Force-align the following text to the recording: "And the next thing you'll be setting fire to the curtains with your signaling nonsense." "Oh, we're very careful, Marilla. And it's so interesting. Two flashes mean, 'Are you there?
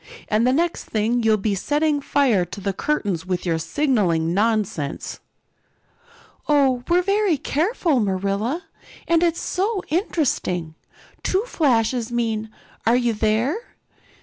"And 0.29 0.47
the 0.47 0.51
next 0.51 0.85
thing 0.85 1.21
you'll 1.21 1.37
be 1.37 1.53
setting 1.53 2.01
fire 2.01 2.43
to 2.43 2.59
the 2.59 2.73
curtains 2.73 3.23
with 3.27 3.45
your 3.45 3.59
signaling 3.59 4.33
nonsense." 4.33 5.19
"Oh, 6.49 6.83
we're 6.89 7.03
very 7.03 7.37
careful, 7.37 7.99
Marilla. 7.99 8.63
And 9.07 9.21
it's 9.21 9.39
so 9.39 9.83
interesting. 9.89 10.73
Two 11.21 11.43
flashes 11.45 12.11
mean, 12.11 12.49
'Are 12.87 12.95
you 12.95 13.13
there? 13.13 13.75